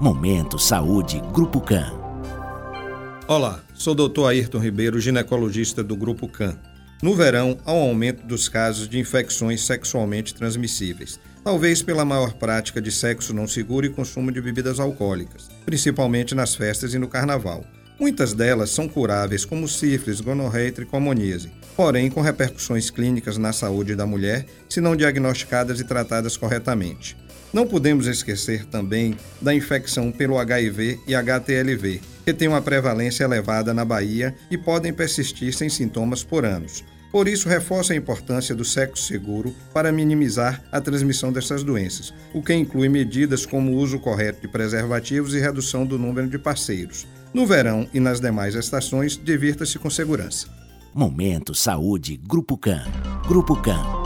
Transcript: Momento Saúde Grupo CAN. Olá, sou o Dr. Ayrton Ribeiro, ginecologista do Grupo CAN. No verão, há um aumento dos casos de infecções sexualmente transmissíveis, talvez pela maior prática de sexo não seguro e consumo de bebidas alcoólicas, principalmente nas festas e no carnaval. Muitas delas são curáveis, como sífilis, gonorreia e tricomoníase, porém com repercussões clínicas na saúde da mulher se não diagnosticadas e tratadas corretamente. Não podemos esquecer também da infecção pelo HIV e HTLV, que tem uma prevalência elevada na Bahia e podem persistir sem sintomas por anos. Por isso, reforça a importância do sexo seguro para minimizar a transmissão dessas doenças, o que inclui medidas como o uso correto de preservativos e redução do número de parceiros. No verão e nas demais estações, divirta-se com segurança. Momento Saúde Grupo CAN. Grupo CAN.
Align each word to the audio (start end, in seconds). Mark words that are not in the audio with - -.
Momento 0.00 0.58
Saúde 0.58 1.22
Grupo 1.32 1.58
CAN. 1.58 1.90
Olá, 3.26 3.62
sou 3.72 3.94
o 3.94 4.08
Dr. 4.08 4.26
Ayrton 4.26 4.58
Ribeiro, 4.58 5.00
ginecologista 5.00 5.82
do 5.82 5.96
Grupo 5.96 6.28
CAN. 6.28 6.58
No 7.02 7.14
verão, 7.14 7.56
há 7.64 7.72
um 7.72 7.80
aumento 7.80 8.26
dos 8.26 8.46
casos 8.46 8.90
de 8.90 8.98
infecções 8.98 9.64
sexualmente 9.64 10.34
transmissíveis, 10.34 11.18
talvez 11.42 11.82
pela 11.82 12.04
maior 12.04 12.34
prática 12.34 12.80
de 12.80 12.92
sexo 12.92 13.32
não 13.32 13.48
seguro 13.48 13.86
e 13.86 13.90
consumo 13.90 14.30
de 14.30 14.40
bebidas 14.42 14.78
alcoólicas, 14.78 15.48
principalmente 15.64 16.34
nas 16.34 16.54
festas 16.54 16.92
e 16.92 16.98
no 16.98 17.08
carnaval. 17.08 17.64
Muitas 17.98 18.34
delas 18.34 18.68
são 18.68 18.86
curáveis, 18.86 19.46
como 19.46 19.66
sífilis, 19.66 20.20
gonorreia 20.20 20.68
e 20.68 20.72
tricomoníase, 20.72 21.50
porém 21.74 22.10
com 22.10 22.20
repercussões 22.20 22.90
clínicas 22.90 23.38
na 23.38 23.52
saúde 23.52 23.96
da 23.96 24.04
mulher 24.04 24.44
se 24.68 24.78
não 24.78 24.94
diagnosticadas 24.94 25.80
e 25.80 25.84
tratadas 25.84 26.36
corretamente. 26.36 27.16
Não 27.56 27.66
podemos 27.66 28.06
esquecer 28.06 28.66
também 28.66 29.16
da 29.40 29.54
infecção 29.54 30.12
pelo 30.12 30.38
HIV 30.38 31.00
e 31.06 31.14
HTLV, 31.14 32.02
que 32.22 32.34
tem 32.34 32.48
uma 32.48 32.60
prevalência 32.60 33.24
elevada 33.24 33.72
na 33.72 33.82
Bahia 33.82 34.34
e 34.50 34.58
podem 34.58 34.92
persistir 34.92 35.54
sem 35.54 35.70
sintomas 35.70 36.22
por 36.22 36.44
anos. 36.44 36.84
Por 37.10 37.26
isso, 37.26 37.48
reforça 37.48 37.94
a 37.94 37.96
importância 37.96 38.54
do 38.54 38.62
sexo 38.62 39.04
seguro 39.04 39.56
para 39.72 39.90
minimizar 39.90 40.62
a 40.70 40.82
transmissão 40.82 41.32
dessas 41.32 41.62
doenças, 41.62 42.12
o 42.34 42.42
que 42.42 42.52
inclui 42.52 42.90
medidas 42.90 43.46
como 43.46 43.72
o 43.72 43.76
uso 43.76 43.98
correto 43.98 44.42
de 44.42 44.48
preservativos 44.48 45.32
e 45.32 45.40
redução 45.40 45.86
do 45.86 45.98
número 45.98 46.28
de 46.28 46.38
parceiros. 46.38 47.06
No 47.32 47.46
verão 47.46 47.88
e 47.94 47.98
nas 47.98 48.20
demais 48.20 48.54
estações, 48.54 49.16
divirta-se 49.16 49.78
com 49.78 49.88
segurança. 49.88 50.46
Momento 50.92 51.54
Saúde 51.54 52.18
Grupo 52.18 52.58
CAN. 52.58 52.84
Grupo 53.26 53.56
CAN. 53.62 54.05